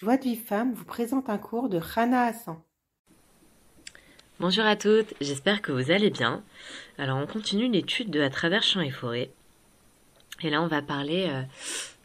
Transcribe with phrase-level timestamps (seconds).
[0.00, 2.56] Joie de vie femme vous présente un cours de Rana Hassan.
[4.38, 6.44] Bonjour à toutes, j'espère que vous allez bien.
[6.98, 9.32] Alors on continue l'étude de À travers champs et forêts.
[10.44, 11.42] Et là on va parler euh,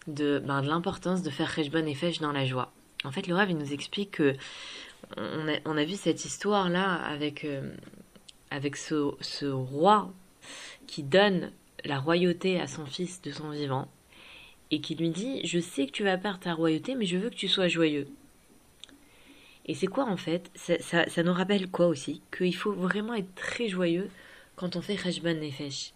[0.07, 2.71] de, ben, de l'importance de faire Rejbon et Fèche dans la joie.
[3.03, 4.35] En fait le il nous explique que
[5.15, 7.75] on a, vu cette histoire là avec, euh,
[8.59, 10.11] ce roi
[10.87, 11.51] qui donne
[11.85, 13.87] la royauté à son fils de son vivant
[14.73, 17.29] et qui lui dit Je sais que tu vas perdre ta royauté, mais je veux
[17.29, 18.07] que tu sois joyeux.
[19.65, 20.49] Et c'est quoi en fait?
[20.55, 22.21] Ça, ça, nous rappelle quoi aussi?
[22.35, 24.09] Qu'il faut vraiment être très joyeux
[24.55, 25.93] quand on fait Khashban Nefesh.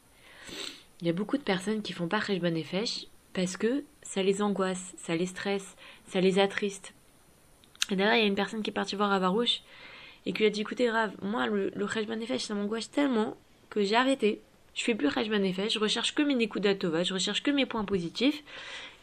[1.02, 4.42] Il y a beaucoup de personnes qui font pas Khashban Nefesh parce que ça les
[4.42, 6.94] angoisse, ça les stresse, ça les attriste.
[7.92, 9.62] Et d'ailleurs, il y a une personne qui est partie voir Avarouche
[10.26, 13.36] et qui lui a dit Écoutez, Rav, moi, le, le Khashban Nefesh, ça m'angoisse tellement
[13.70, 14.42] que j'ai arrêté.
[14.78, 17.84] Je fais plus Khashban Nefesh, je recherche que mes Nekudatova, je recherche que mes points
[17.84, 18.44] positifs,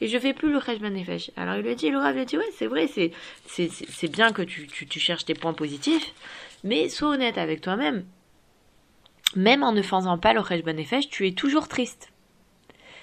[0.01, 1.33] et je fais plus le Khashban Nefesh.
[1.37, 3.11] Alors il lui a dit, Rav lui a dit, ouais, c'est vrai, c'est,
[3.49, 4.69] c'est, c'est bien que tu,
[5.01, 6.15] cherches tes points positifs,
[6.63, 8.05] mais sois honnête avec toi-même.
[9.35, 12.13] Même en ne faisant pas le Khashban Nefesh, tu es toujours triste.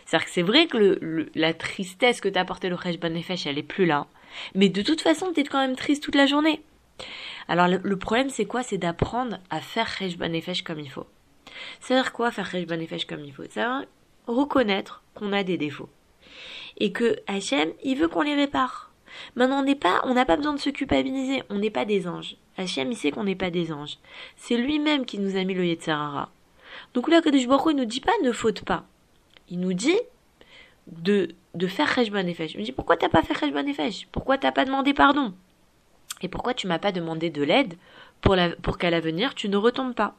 [0.05, 3.57] C'est-à-dire que c'est vrai que le, la tristesse que t'a apporté le Khashban Nefesh, elle
[3.57, 4.07] est plus là.
[4.55, 6.61] Mais de toute façon, tu es quand même triste toute la journée.
[7.49, 8.63] Alors le, problème, c'est quoi?
[8.63, 11.07] C'est d'apprendre à faire Khashban Nefesh comme il faut.
[11.79, 13.63] C'est-à-dire quoi faire Kheshban Nefesh comme il faut C'est
[14.27, 15.89] reconnaître qu'on a des défauts.
[16.77, 18.91] Et que Hachem, il veut qu'on les répare.
[19.35, 19.63] Maintenant,
[20.03, 21.43] on n'a pas besoin de se culpabiliser.
[21.49, 22.37] On n'est pas des anges.
[22.57, 23.97] Hachem, il sait qu'on n'est pas des anges.
[24.37, 26.29] C'est lui-même qui nous a mis le Yetzarara.
[26.93, 28.85] Donc là, Kadosh Baruch il nous dit pas ne faute pas.
[29.49, 29.99] Il nous dit
[30.87, 32.53] de, de faire Kheshban Nefesh.
[32.53, 35.33] Il me dit pourquoi t'as pas fait Kheshban Nefesh Pourquoi t'as pas demandé pardon?
[36.21, 37.75] Et pourquoi tu m'as pas demandé de l'aide
[38.21, 40.15] pour, la, pour qu'à l'avenir tu ne retombes pas?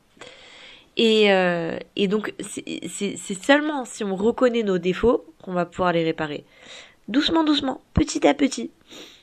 [0.97, 6.05] Et, euh, et donc, c'est seulement si on reconnaît nos défauts qu'on va pouvoir les
[6.05, 6.45] réparer.
[7.09, 8.71] Doucement, doucement, petit à petit.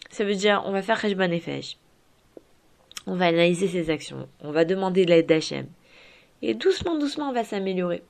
[0.10, 1.42] Ça veut dire, on va faire Khashban et
[3.06, 4.28] On va analyser ses actions.
[4.42, 5.68] On va demander de l'aide d'Hachem.
[6.42, 8.02] Et doucement, doucement, on va s'améliorer.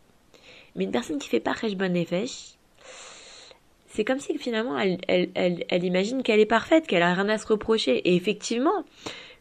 [0.75, 2.07] Mais une personne qui fait pas Khashban et
[3.91, 4.99] c'est comme si finalement elle,
[5.35, 7.97] elle imagine qu'elle est parfaite, qu'elle a rien à se reprocher.
[7.97, 8.85] Et effectivement,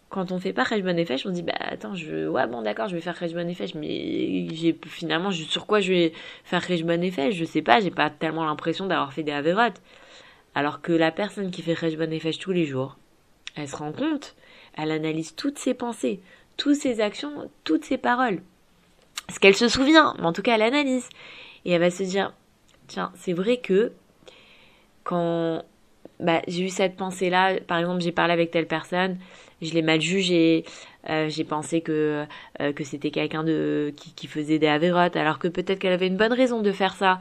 [0.09, 2.95] quand on fait pas Kheshbon Nefesh, on dit bah attends, je ouais bon d'accord, je
[2.95, 6.13] vais faire Kheshbon Nefesh, mais j'ai finalement sur quoi je vais
[6.45, 9.81] faire Kheshbon Nefesh, je sais pas, j'ai pas tellement l'impression d'avoir fait des avérotes.
[10.55, 12.97] Alors que la personne qui fait Kheshbon Nefesh tous les jours,
[13.55, 14.35] elle se rend compte,
[14.77, 16.21] elle analyse toutes ses pensées,
[16.57, 18.41] toutes ses actions, toutes ses paroles.
[19.29, 21.09] Ce qu'elle se souvient, mais en tout cas elle analyse
[21.67, 22.33] et elle va se dire
[22.87, 23.93] tiens, c'est vrai que
[25.05, 25.65] quand
[26.21, 29.19] bah, j'ai eu cette pensée là, par exemple, j'ai parlé avec telle personne,
[29.63, 30.65] je l'ai mal jugé,
[31.09, 32.25] euh, j'ai pensé que
[32.61, 36.07] euh, que c'était quelqu'un de qui, qui, faisait des avérotes, alors que peut-être qu'elle avait
[36.07, 37.19] une bonne raison de faire ça.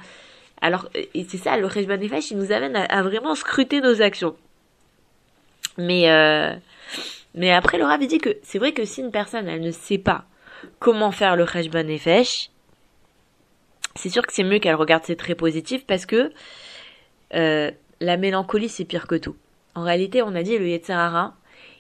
[0.61, 4.01] Alors, et c'est ça, le Rejban Nefesh, il nous amène à, à, vraiment scruter nos
[4.01, 4.35] actions.
[5.77, 6.55] Mais euh,
[7.35, 9.99] mais après, le Rav dit que c'est vrai que si une personne, elle ne sait
[9.99, 10.25] pas
[10.79, 12.49] comment faire le Rejban Nefesh,
[13.95, 16.31] c'est sûr que c'est mieux qu'elle regarde ses traits positifs parce que
[17.33, 19.35] euh, la mélancolie, c'est pire que tout.
[19.75, 21.35] En réalité, on a dit le Yetzirara,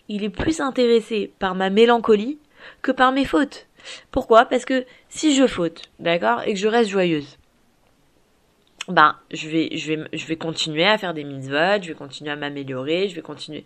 [0.07, 2.39] il est plus intéressé par ma mélancolie
[2.81, 3.67] que par mes fautes.
[4.11, 4.45] Pourquoi?
[4.45, 7.37] Parce que si je faute, d'accord, et que je reste joyeuse,
[8.87, 12.31] ben je vais je vais je vais continuer à faire des mitzvot, je vais continuer
[12.31, 13.65] à m'améliorer, je vais continuer.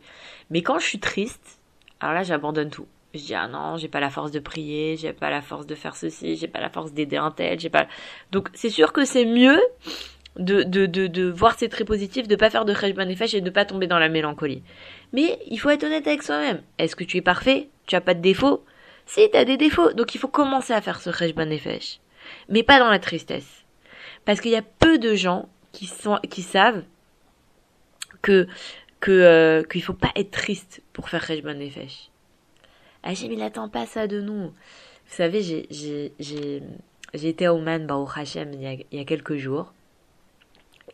[0.50, 1.60] Mais quand je suis triste,
[2.00, 2.88] alors là j'abandonne tout.
[3.14, 5.76] Je dis ah non, j'ai pas la force de prier, j'ai pas la force de
[5.76, 7.88] faire ceci, j'ai pas la force d'aider un tel, j'ai pas.
[8.32, 9.60] Donc c'est sûr que c'est mieux
[10.38, 13.42] de, de, de, de voir ces traits positifs, de pas faire de cheshbon nefesh et
[13.42, 14.64] de pas tomber dans la mélancolie.
[15.14, 16.62] Mais il faut être honnête avec soi-même.
[16.78, 17.70] Est-ce que tu es parfait?
[17.86, 18.64] Tu as pas de défauts?
[19.06, 19.94] Si, tu as des défauts.
[19.94, 22.00] Donc il faut commencer à faire ce cheshbon nefesh.
[22.50, 23.66] Mais pas dans la tristesse.
[24.24, 26.84] Parce qu'il y a peu de gens qui, sont, qui savent
[28.22, 28.48] que
[29.00, 32.10] que euh, qu'il faut pas être triste pour faire cheshbon nefesh.
[33.04, 34.52] Hachem, il attend pas ça de nous.
[34.52, 36.62] Vous savez, j'ai
[37.14, 39.74] été à Oman, Baruch Hashem, il y a, il y a quelques jours.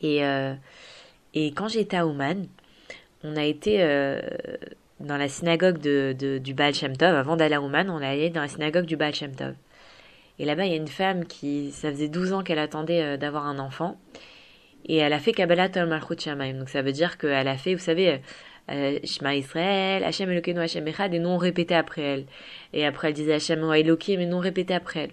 [0.02, 0.54] Et, euh,
[1.34, 2.48] et quand j'étais à Ouman,
[3.24, 4.20] on a été euh,
[5.00, 7.16] dans la synagogue de, du Baal Shem Tov.
[7.16, 9.54] Avant d'aller à Ouman, on allait dans la synagogue du Baal Shem Tov.
[10.40, 13.18] Et là-bas, il y a une femme qui, ça faisait 12 ans qu'elle attendait euh,
[13.18, 14.00] d'avoir un enfant.
[14.86, 16.54] Et elle a fait Kabbalah Tol Malchut Shamaim.
[16.54, 18.22] Donc ça veut dire qu'elle a fait, vous savez,
[18.70, 22.26] euh, Shema Israël, Hashem Elokeinu Hashem Echad, et non répété après elle.
[22.74, 25.12] Et après, elle disait Hashem Elokim, mais non répété après elle.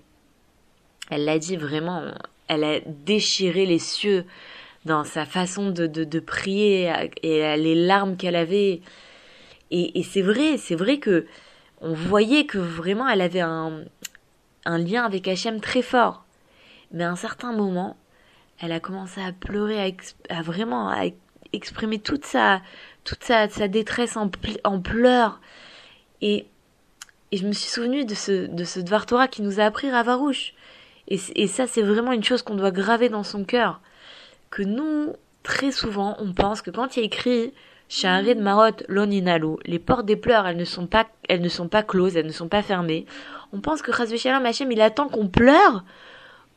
[1.11, 2.03] Elle l'a dit vraiment,
[2.49, 4.25] elle a déchiré les cieux
[4.84, 6.92] dans sa façon de, de, prier
[7.22, 8.81] et les larmes qu'elle avait.
[9.70, 11.26] Et, c'est vrai, c'est vrai que
[11.81, 13.84] on voyait que vraiment elle avait un,
[14.64, 16.25] un lien avec Hachem très fort.
[16.92, 17.96] Mais à un certain moment,
[18.60, 19.96] elle a commencé à pleurer,
[20.28, 21.04] à, vraiment à
[21.52, 22.62] exprimer toute sa,
[23.04, 24.28] toute sa, détresse en,
[24.81, 25.40] pleurs.
[26.20, 26.46] Et,
[27.32, 30.54] et je me suis souvenu de ce, de ce Dvar qui nous a appris Ravarouche.
[31.08, 33.81] Et, et ça, c'est vraiment une chose qu'on doit graver dans son cœur.
[34.55, 37.53] Que nous, très souvent, on pense que quand il écrit
[37.91, 42.62] de Loninalo, les portes des pleurs, elles ne sont pas, closes, elles ne sont pas
[42.62, 43.05] fermées.
[43.53, 45.83] On pense que Shalom Hachem, il attend qu'on pleure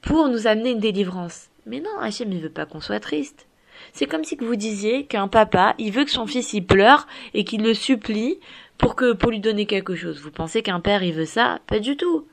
[0.02, 1.48] pour nous amener une délivrance.
[1.66, 3.48] Mais non, Hachem, il veut pas qu'on soit triste.
[3.94, 7.46] C'est comme si vous disiez qu'un papa, il veut que son fils y pleure et
[7.46, 8.40] qu'il le supplie
[8.78, 10.22] pour lui donner quelque chose.
[10.22, 11.62] Vous pensez qu'un père, il veut ça?
[11.66, 12.28] Pas du tout.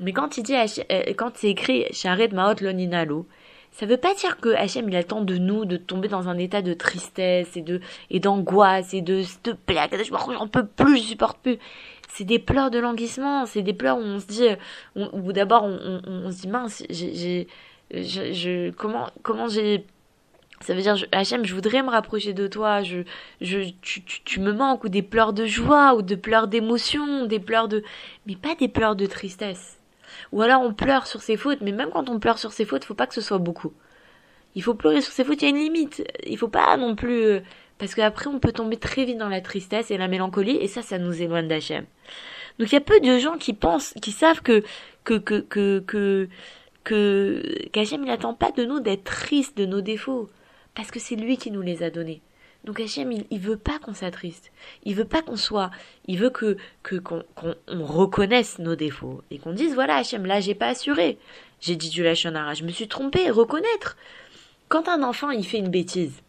[0.00, 3.26] Mais quand il dit, euh, quand c'est écrit de Maot Loninalo,
[3.76, 6.62] ça veut pas dire que Hachem il attend de nous de tomber dans un état
[6.62, 11.02] de tristesse et de et d'angoisse et de s'il te plaît, j'en peux plus, je
[11.02, 11.58] supporte plus.
[12.08, 14.48] C'est des pleurs de languissement, c'est des pleurs où on se dit,
[14.94, 17.48] où d'abord on, on, se dit mince, j'ai,
[17.90, 19.84] je, comment, comment j'ai
[20.62, 23.00] ça veut dire, Hachem, je voudrais me rapprocher de toi, je,
[23.42, 27.26] je, tu, tu, tu, me manques, ou des pleurs de joie, ou de pleurs d'émotion,
[27.26, 27.82] des pleurs de,
[28.26, 29.75] mais pas des pleurs de tristesse.
[30.32, 32.84] Ou alors on pleure sur ses fautes, mais même quand on pleure sur ses fautes,
[32.84, 33.72] il faut pas que ce soit beaucoup.
[34.54, 36.02] Il faut pleurer sur ses fautes, il y a une limite.
[36.26, 37.40] Il faut pas non plus euh,
[37.78, 40.82] parce qu'après on peut tomber très vite dans la tristesse et la mélancolie et ça
[40.82, 41.84] ça nous éloigne d'Hachem.
[42.58, 44.62] Donc il y a peu de gens qui pensent, qui savent que
[45.04, 46.28] que que que que
[47.72, 50.28] qu'Hachem n'attend pas de nous d'être tristes de nos défauts
[50.74, 52.22] parce que c'est lui qui nous les a donnés.
[52.66, 54.50] Donc Hachem, il, il veut pas qu'on s'attriste.
[54.84, 55.70] Il veut pas qu'on soit.
[56.06, 57.22] Il veut que qu'on
[57.68, 61.16] reconnaisse nos défauts et qu'on dise voilà Hachem, là j'ai pas assuré.
[61.60, 63.30] J'ai dit du lachonara, je me suis trompé.
[63.30, 63.96] Reconnaître.
[64.68, 66.22] Quand un enfant il fait une bêtise,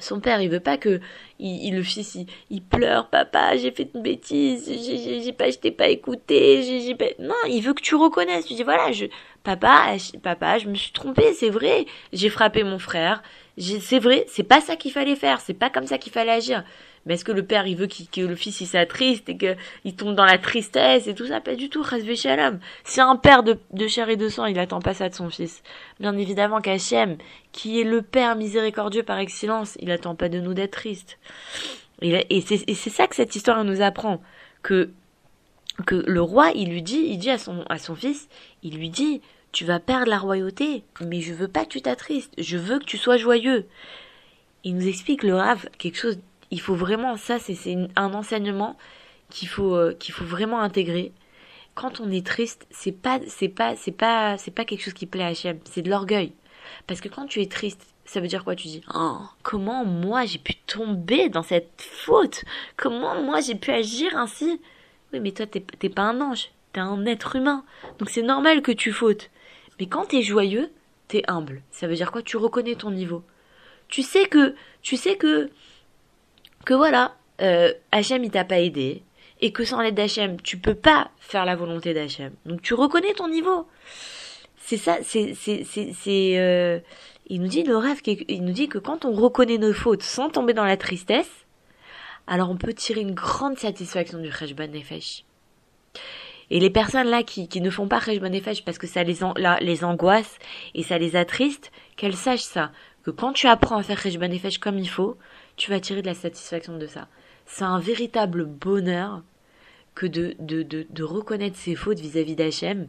[0.00, 1.00] son père il veut pas que
[1.38, 2.18] il, le fils
[2.50, 7.06] il, pleure papa j'ai fait une bêtise j'ai pas je t'ai pas écouté j'ai pas...
[7.20, 9.06] non il veut que tu reconnaisses tu dis voilà je
[9.44, 13.22] papa papa je me suis trompé c'est vrai j'ai frappé mon frère
[13.56, 16.64] c'est vrai, c'est pas ça qu'il fallait faire, c'est pas comme ça qu'il fallait agir.
[17.06, 20.14] Mais est-ce que le père il veut que le fils il s'attriste et qu'il tombe
[20.14, 21.40] dans la tristesse et tout ça?
[21.40, 22.58] Pas du tout, Shalom.
[22.84, 25.28] Si un père de, de, chair et de sang, il attend pas ça de son
[25.28, 25.62] fils.
[26.00, 27.18] Bien évidemment qu'Hachem,
[27.52, 31.18] qui est le père miséricordieux par excellence, il attend pas de nous d'être tristes.
[32.00, 34.22] Et, et c'est ça que cette histoire nous apprend.
[34.62, 34.90] Que,
[35.86, 38.28] que le roi, il lui dit, il dit à son, à son fils,
[38.62, 39.20] il lui dit,
[39.54, 42.84] tu vas perdre la royauté, mais je veux pas que tu t'attristes, je veux que
[42.84, 43.66] tu sois joyeux.
[44.64, 46.18] Il nous explique le rave quelque chose,
[46.50, 47.56] il faut vraiment, ça c'est
[47.94, 48.76] un enseignement
[49.30, 51.12] qu'il faut, euh, faut vraiment intégrer.
[51.74, 55.06] Quand on est triste, c'est pas, c'est pas, c'est pas, c'est pas quelque chose qui
[55.06, 56.32] plaît à Hachem, c'est de l'orgueil.
[56.86, 60.24] Parce que quand tu es triste, ça veut dire quoi Tu dis, oh, comment moi
[60.26, 62.44] j'ai pu tomber dans cette faute?
[62.76, 64.60] Comment moi j'ai pu agir ainsi?
[65.12, 67.64] Oui, mais toi t'es pas un ange, t'es un être humain.
[68.00, 69.30] Donc c'est normal que tu fautes.
[69.78, 70.70] Mais quand t'es joyeux,
[71.08, 71.62] t'es humble.
[71.70, 72.22] Ça veut dire quoi?
[72.22, 73.22] Tu reconnais ton niveau.
[73.88, 75.50] Tu sais que, tu sais que,
[76.64, 79.02] que voilà, euh, Hachem il t'a pas aidé
[79.40, 82.32] et que sans l'aide d'Hachem, tu peux pas faire la volonté d'Hachem.
[82.46, 83.66] Donc tu reconnais ton niveau.
[84.56, 86.78] C'est ça, c'est, c'est, c'est, euh,
[87.26, 90.30] il nous dit le rêve, il nous dit que quand on reconnaît nos fautes sans
[90.30, 91.44] tomber dans la tristesse,
[92.26, 95.24] alors on peut tirer une grande satisfaction du Cheshbon Nefesh.
[96.50, 99.18] Et les personnes là qui, qui ne font pas Cheshbon Nefesh parce que ça les,
[99.60, 100.38] les angoisse
[100.74, 102.70] et ça les attriste, qu'elles sachent ça,
[103.02, 105.16] que quand tu apprends à faire Cheshbon Nefesh comme il faut,
[105.56, 107.08] tu vas tirer de la satisfaction de ça.
[107.46, 109.22] C'est un véritable bonheur
[109.94, 112.88] que de, de, de, de reconnaître ses fautes vis-à-vis d'Hachem,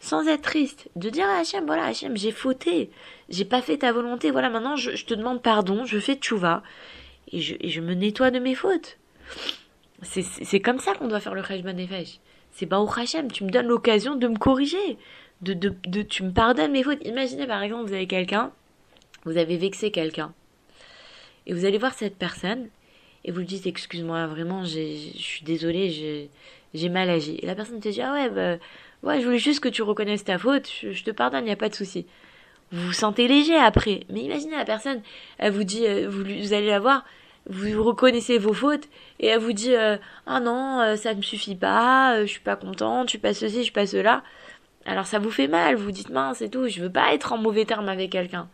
[0.00, 2.90] sans être triste, de dire à Hachem, voilà Hachem, j'ai fauté,
[3.28, 6.62] j'ai pas fait ta volonté, voilà maintenant je, te demande pardon, je fais tchouva,
[7.30, 8.98] et je, et je me nettoie de mes fautes.
[10.02, 12.18] C'est comme ça qu'on doit faire le Cheshbon Nefesh.
[12.52, 14.98] C'est pas au Hachem, tu me donnes l'occasion de me corriger,
[15.40, 17.04] de, de, de, tu me pardonnes mes fautes.
[17.04, 18.52] Imaginez par exemple, vous avez quelqu'un,
[19.24, 20.32] vous avez vexé quelqu'un,
[21.46, 22.68] et vous allez voir cette personne,
[23.24, 26.28] et vous lui dites, excuse-moi, vraiment, je suis désolée,
[26.74, 27.38] j'ai mal agi.
[27.42, 28.56] Et la personne te dit, ah ouais, bah,
[29.02, 31.56] ouais, je voulais juste que tu reconnaisses ta faute, je, te pardonne, il n'y a
[31.56, 32.06] pas de souci.
[32.72, 34.00] Vous vous sentez léger après.
[34.08, 35.02] Mais imaginez la personne,
[35.38, 37.04] elle vous dit, euh, vous allez la voir,
[37.48, 39.96] vous reconnaissez vos fautes et elle vous dit euh,
[40.26, 43.34] ah non euh, ça me suffit pas euh, je suis pas contente je suis pas
[43.34, 44.22] ceci je suis pas cela.
[44.84, 47.38] Alors ça vous fait mal vous dites mince et tout je veux pas être en
[47.38, 48.48] mauvais terme avec quelqu'un.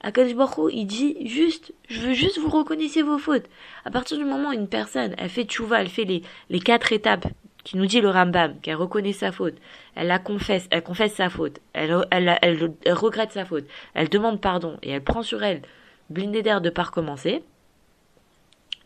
[0.00, 3.46] Akadosh Baruch il dit juste je veux juste vous reconnaissez vos fautes.
[3.84, 6.92] À partir du moment où une personne elle fait tchouva elle fait les les quatre
[6.92, 7.26] étapes
[7.64, 9.54] qui nous dit le Rambam qu'elle reconnaît sa faute
[9.94, 14.08] elle la confesse elle confesse sa faute elle elle, elle, elle regrette sa faute elle
[14.08, 15.62] demande pardon et elle prend sur elle
[16.10, 17.44] blindé d'air de pas recommencer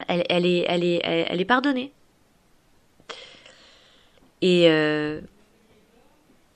[0.08, 1.92] elle, est, elle, est, elle, est pardonnée.
[4.42, 5.20] Et euh,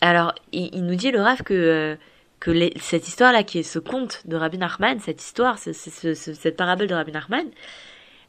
[0.01, 1.97] alors, il, nous dit le Rav que, euh,
[2.39, 6.95] que cette histoire-là, qui est ce conte de Rabbi Nachman, cette histoire, cette parabole de
[6.95, 7.47] Rabbi Nachman,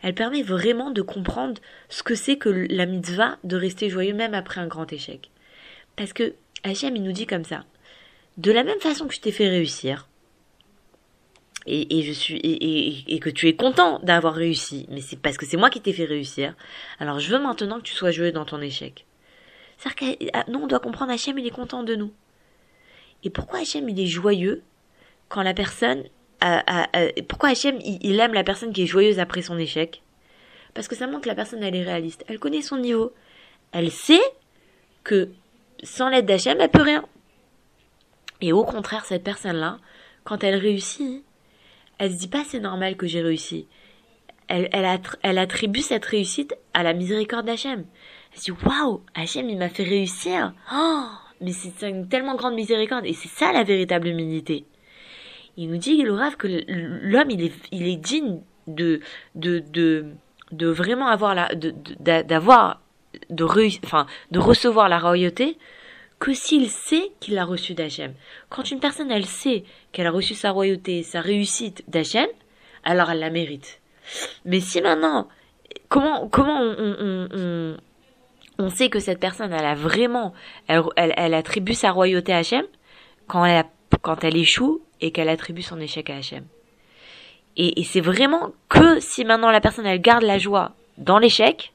[0.01, 4.33] elle permet vraiment de comprendre ce que c'est que la mitzvah de rester joyeux même
[4.33, 5.29] après un grand échec.
[5.95, 7.63] Parce que Hachem, il nous dit comme ça.
[8.37, 10.07] De la même façon que je t'ai fait réussir,
[11.67, 15.57] et, je suis et, que tu es content d'avoir réussi, mais c'est parce que c'est
[15.57, 16.55] moi qui t'ai fait réussir.
[16.99, 19.05] Alors je veux maintenant que tu sois joyeux dans ton échec.
[19.77, 22.11] C'est-à-dire que ah, nous on doit comprendre Hachem il est content de nous.
[23.23, 24.63] Et pourquoi Hachem il est joyeux
[25.29, 26.03] quand la personne
[27.27, 30.01] pourquoi Hachem il, aime la personne qui est joyeuse après son échec?
[30.73, 32.25] Parce que ça montre que la personne elle est réaliste.
[32.27, 33.13] Elle connaît son niveau.
[33.71, 34.21] Elle sait
[35.03, 35.29] que
[35.83, 37.05] sans l'aide d'Hachem elle peut rien.
[38.41, 39.77] Et au contraire cette personne là,
[40.23, 41.23] quand elle réussit,
[42.01, 43.67] elle se dit pas c'est normal que j'ai réussi.
[44.47, 47.85] Elle, elle, attribue cette réussite à la miséricorde d'Hachem.
[48.33, 50.51] Elle se dit waouh, Hachem il m'a fait réussir.
[50.73, 51.05] Oh,
[51.41, 54.65] mais c'est une tellement grande miséricorde et c'est ça la véritable humilité.
[55.57, 58.99] Il nous dit le rêve que l'homme il est, il est digne de,
[59.35, 60.07] de, de,
[60.51, 62.81] de vraiment avoir la, d'avoir,
[63.29, 63.45] de,
[63.85, 65.55] enfin, de recevoir la royauté
[66.21, 68.13] que s'il sait qu'il a reçu d'Hachem.
[68.49, 72.27] Quand une personne, elle sait qu'elle a reçu sa royauté, sa réussite d'Hachem,
[72.83, 73.81] alors elle la mérite.
[74.45, 75.27] Mais si maintenant,
[75.89, 77.77] comment, comment on, on,
[78.59, 80.33] on, sait que cette personne, elle a vraiment,
[80.67, 82.65] elle, elle, attribue sa royauté à Hachem
[83.25, 83.65] quand elle,
[84.03, 86.45] quand elle échoue et qu'elle attribue son échec à Hachem?
[87.57, 91.73] Et, et c'est vraiment que si maintenant la personne, elle garde la joie dans l'échec,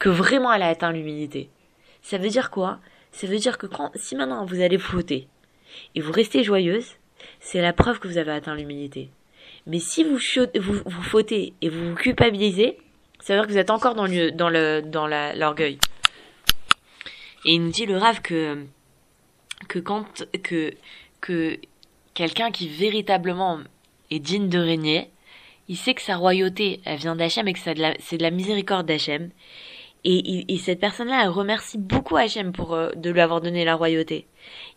[0.00, 1.50] que vraiment elle a atteint l'humilité.
[2.02, 2.80] Ça veut dire quoi?
[3.12, 5.28] Ça veut dire que si maintenant vous allez fauter
[5.94, 6.96] et vous restez joyeuse,
[7.38, 9.10] c'est la preuve que vous avez atteint l'humilité.
[9.66, 10.18] Mais si vous,
[10.60, 12.78] vous, vous fautez et vous vous culpabilisez,
[13.20, 15.78] ça veut dire que vous êtes encore dans le, dans le, dans l'orgueil.
[17.44, 18.64] Et il nous dit le rave que,
[19.68, 20.72] que quand, que,
[21.20, 21.58] que
[22.14, 23.60] quelqu'un qui véritablement
[24.10, 25.10] est digne de régner,
[25.68, 28.22] il sait que sa royauté, elle vient d'Hachem et que c'est de la, c'est de
[28.22, 29.30] la miséricorde d'Hachem.
[30.04, 33.74] Et, et, cette personne-là, elle remercie beaucoup Hachem pour euh, de lui avoir donné la
[33.74, 34.26] royauté.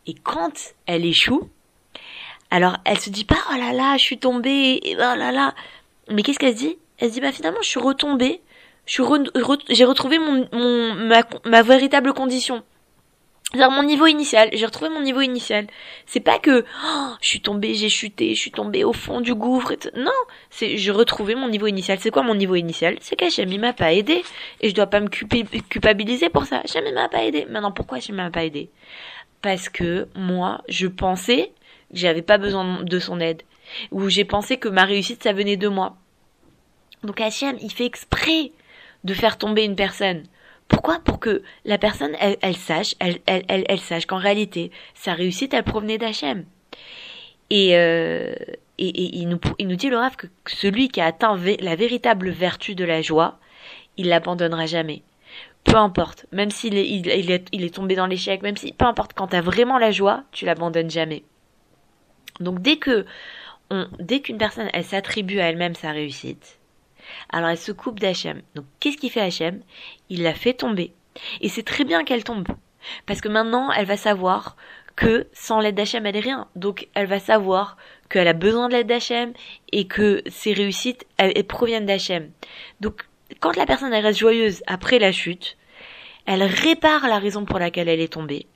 [0.06, 1.50] Et quand elle échoue,
[2.52, 5.56] alors elle se dit pas oh là là, je suis tombée, et oh là là.
[6.12, 6.78] Mais qu'est-ce qu'elle se dit?
[6.98, 8.42] Elle se dit bah finalement je suis retombée,
[8.86, 9.04] je suis
[9.70, 12.62] j'ai retrouvé mon, mon ma, ma véritable condition
[13.54, 15.68] cest mon niveau initial, j'ai retrouvé mon niveau initial.
[16.06, 19.36] C'est pas que oh, je suis tombée, j'ai chuté, je suis tombée au fond du
[19.36, 19.74] gouffre.
[19.96, 20.12] Non,
[20.50, 22.00] c'est j'ai retrouvé mon niveau initial.
[22.00, 22.98] C'est quoi mon niveau initial?
[23.02, 24.24] C'est qu'Hachem il m'a pas aidé
[24.62, 26.62] et je dois pas me culpabiliser pour ça.
[26.64, 27.46] Hachem il m'a pas aidé.
[27.50, 28.70] Maintenant pourquoi Hachem m'a pas aidé?
[29.42, 31.52] Parce que moi, je pensais
[31.92, 33.44] que j'avais pas besoin de son aide
[33.92, 35.96] ou j'ai pensé que ma réussite ça venait de moi.
[37.04, 38.52] Donc Hachem, il fait exprès
[39.04, 40.24] de faire tomber une personne
[40.68, 41.00] pourquoi?
[41.00, 45.64] Pour que la personne, elle, sache, elle, elle, elle, sache qu'en réalité, sa réussite, elle
[45.64, 46.46] provenait d'Hachem.
[47.50, 48.34] Et, euh,
[48.78, 51.76] et, et, il, nous, il nous dit le Rav que celui qui a atteint la
[51.76, 53.40] véritable vertu de la joie,
[53.98, 55.04] il l'abandonnera jamais.
[55.64, 58.86] Peu importe, même s'il est, il, est, il est tombé dans l'échec, même si, peu
[58.86, 61.24] importe, quand tu as vraiment la joie, tu l'abandonnes jamais.
[62.40, 63.06] Donc dès que,
[64.00, 66.60] dès qu'une personne, elle s'attribue à elle-même sa réussite,
[67.30, 68.42] alors elle se coupe d'Hachem.
[68.56, 69.62] Donc qu'est-ce qu'il fait Hachem
[70.10, 70.94] Il la fait tomber.
[71.42, 72.48] Et c'est très bien qu'elle tombe.
[73.06, 74.56] Parce que maintenant, elle va savoir
[74.96, 76.48] que sans l'aide d'Hachem, elle est rien.
[76.56, 77.78] Donc elle va savoir
[78.10, 79.34] qu'elle a besoin de l'aide d'Hachem
[79.72, 81.06] et que ses réussites,
[81.48, 82.30] proviennent d'Hachem.
[82.80, 83.06] Donc
[83.40, 85.58] quand la personne elle reste joyeuse après la chute,
[86.26, 88.48] elle répare la raison pour laquelle elle est tombée.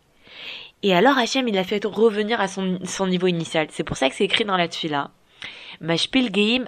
[0.83, 3.67] Et alors Hachem, il la fait revenir à son, niveau initial.
[3.71, 5.09] C'est pour ça que c'est écrit dans la tfila.
[5.81, 6.65] Mashpil Geim.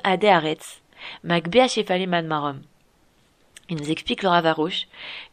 [1.24, 2.62] Marom.
[3.72, 4.88] Il nous explique le Ravarouche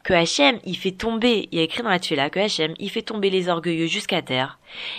[0.05, 2.91] que Hachem, il fait tomber, il y a écrit dans la tuila que Hachem, il
[2.91, 4.59] fait tomber les orgueilleux jusqu'à terre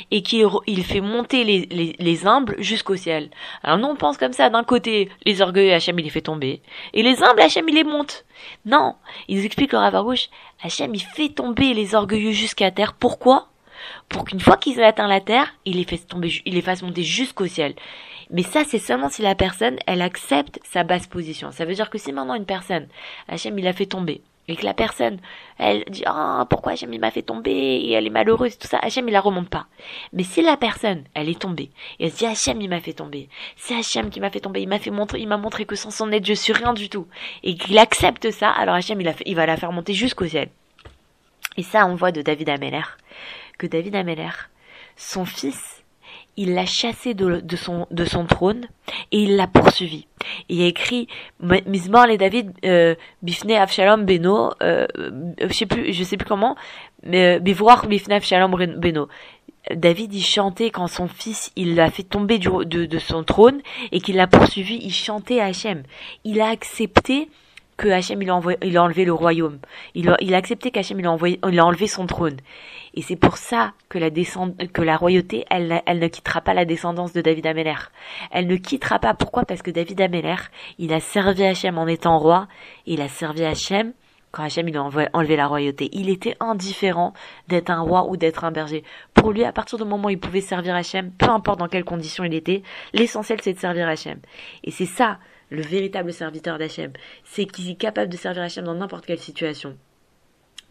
[0.09, 3.29] et qu'il il fait monter les, les, les humbles jusqu'au ciel.
[3.61, 6.63] Alors nous on pense comme ça, d'un côté, les orgueilleux, Hachem, il les fait tomber
[6.93, 8.25] et les humbles, Hachem, il les monte.
[8.65, 8.95] Non,
[9.27, 10.29] il nous explique le Ravarouche,
[10.63, 12.93] Hachem, il fait tomber les orgueilleux jusqu'à terre.
[12.93, 13.49] Pourquoi?
[14.09, 16.81] Pour qu'une fois qu'ils ont atteint la terre, il les fait tomber, il les fasse
[16.81, 17.75] monter jusqu'au ciel.
[18.29, 21.51] Mais ça, c'est seulement si la personne, elle accepte sa basse position.
[21.51, 22.87] Ça veut dire que si maintenant une personne,
[23.27, 25.19] Hachem, il a fait tomber, et que la personne,
[25.57, 28.79] elle dit, oh, pourquoi Hachem, il m'a fait tomber, et elle est malheureuse, tout ça,
[28.79, 29.67] Hachem, il la remonte pas.
[30.11, 32.93] Mais si la personne, elle est tombée, et elle se dit, Hachem, il m'a fait
[32.93, 35.75] tomber, c'est Hachem qui m'a fait tomber, il m'a fait montrer, il m'a montré que
[35.75, 37.07] sans son aide, je suis rien du tout,
[37.43, 40.49] et qu'il accepte ça, alors Hachem, il va la faire monter jusqu'au ciel.
[41.57, 42.97] Et ça, on voit de David Ameller,
[43.57, 44.29] que David Ameller,
[44.95, 45.83] son fils,
[46.37, 48.67] il l'a chassé de, son, de son trône
[49.11, 50.07] et il l'a poursuivi.
[50.49, 51.07] Il a écrit
[51.39, 54.85] Mismor les David euh, Bifne Avshalom Beno, euh,
[55.41, 56.55] je sais plus, sais plus comment,
[57.03, 59.07] mais euh, Bifne Avshalom Beno.
[59.75, 63.59] David il chantait quand son fils il l'a fait tomber de, de son trône
[63.91, 65.83] et qu'il l'a poursuivi, il chantait à Hachem.
[66.23, 67.29] Il a accepté
[67.77, 69.59] que Hachem il a, envoyé, il a enlevé le royaume.
[69.93, 71.15] Il a, il a accepté qu'Hachem il a,
[71.49, 72.37] il a enlevé son trône.
[72.95, 76.55] Et c'est pour ça que la, descend, que la royauté, elle, elle ne quittera pas
[76.55, 77.75] la descendance de David Ameller.
[78.31, 79.13] Elle ne quittera pas.
[79.13, 79.45] Pourquoi?
[79.45, 80.35] Parce que David Ameller,
[80.79, 82.47] il a servi Hachem en étant roi.
[82.87, 83.93] Et il a servi Hachem
[84.31, 85.89] quand Hachem il a enlevé la royauté.
[85.93, 87.13] Il était indifférent
[87.47, 88.83] d'être un roi ou d'être un berger.
[89.13, 91.85] Pour lui, à partir du moment où il pouvait servir Hachem, peu importe dans quelles
[91.85, 94.19] conditions il était, l'essentiel c'est de servir Hachem.
[94.63, 95.19] Et c'est ça
[95.49, 96.91] le véritable serviteur d'Hachem.
[97.23, 99.77] C'est qu'il est capable de servir Hachem dans n'importe quelle situation.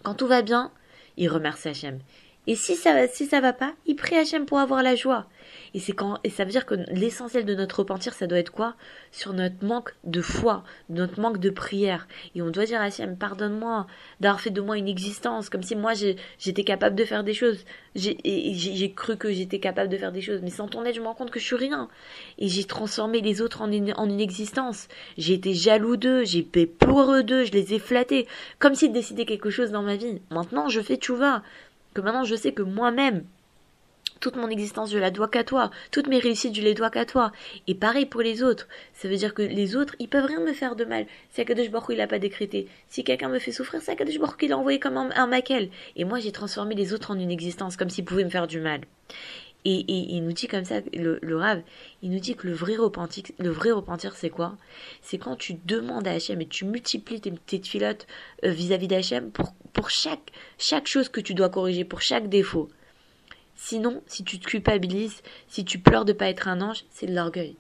[0.03, 0.71] Quand tout va bien,
[1.17, 2.01] il remercie Hachem.
[2.47, 5.27] Et si ça, si ça va pas, il prie Hachem pour avoir la joie.
[5.75, 8.53] Et c'est quand, et ça veut dire que l'essentiel de notre repentir, ça doit être
[8.53, 8.75] quoi?
[9.13, 12.09] Sur notre manque de foi, notre manque de prière.
[12.35, 13.87] Et on doit dire à Hachem, pardonne-moi
[14.21, 15.93] d'avoir fait de moi une existence, comme si moi
[16.39, 17.65] j'étais capable de faire des choses.
[17.95, 21.07] J'ai cru que j'étais capable de faire des choses, mais sans ton aide, je me
[21.07, 21.89] rends compte que je suis rien.
[22.39, 24.89] Et j'ai transformé les autres en une, en une existence.
[25.19, 28.27] J'ai été jaloux d'eux, j'ai été pour d'eux, je les ai flattés,
[28.59, 30.21] comme s'ils décidaient quelque chose dans ma vie.
[30.31, 31.43] Maintenant, je fais tchouva
[32.01, 33.25] maintenant je sais que moi-même,
[34.21, 35.71] toute mon existence, je la dois qu'à toi.
[35.91, 37.33] Toutes mes réussites, je les dois qu'à toi.
[37.67, 38.67] Et pareil pour les autres.
[38.95, 41.07] Ça veut dire que les autres, ils peuvent rien me faire de mal.
[41.31, 42.67] Si Akadosh Baruch il a pas décrété.
[42.89, 45.71] Si quelqu'un me fait souffrir, c'est Akadosh Baruch il a envoyé comme un, maquel.
[45.97, 48.61] Et moi, j'ai transformé les autres en une existence, comme s'ils pouvaient me faire du
[48.61, 48.81] mal.
[49.65, 51.61] Et, et, il nous dit comme ça, le, le Rav,
[52.01, 54.57] il nous dit que le vrai repentir, c'est quoi?
[55.03, 58.07] C'est quand tu demandes à Hachem et tu multiplies tes petites filottes
[58.45, 60.33] euh, vis-à-vis d'Hachem pour, pour chaque,
[60.87, 62.71] chose que tu dois corriger, pour chaque défaut.
[63.55, 67.15] Sinon, si tu te culpabilises, si tu pleures de pas être un ange, c'est de
[67.15, 67.57] l'orgueil.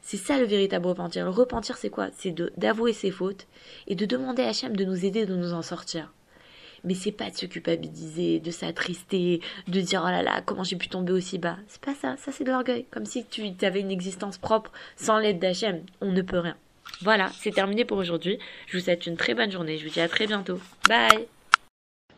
[0.00, 1.24] C'est ça le véritable repentir.
[1.24, 2.08] Le repentir, c'est quoi?
[2.16, 3.48] C'est d'avouer ses fautes
[3.88, 6.12] et de demander à Hachem de nous aider, de nous en sortir
[6.86, 10.76] mais c'est pas de se culpabiliser, de s'attrister, de dire oh là là, comment j'ai
[10.76, 11.56] pu tomber aussi bas.
[11.66, 12.84] C'est pas ça, ça c'est de l'orgueil.
[12.90, 15.82] Comme si tu avais une existence propre sans l'aide d'Hachem.
[16.02, 16.58] On ne peut rien.
[17.02, 18.38] Voilà, c'est terminé pour aujourd'hui.
[18.66, 19.78] Je vous souhaite une très bonne journée.
[19.78, 20.58] Je vous dis à très bientôt.
[20.88, 21.26] Bye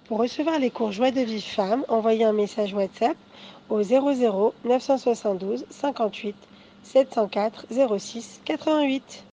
[0.07, 3.17] Pour recevoir les cours Joie de vie femme, envoyez un message WhatsApp
[3.69, 6.37] au 00 972 58
[6.83, 7.67] 704
[7.99, 9.25] 06 88.